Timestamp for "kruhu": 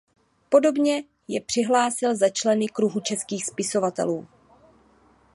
2.67-2.99